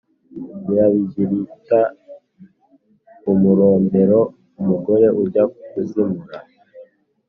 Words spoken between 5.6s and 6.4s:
kuzimura.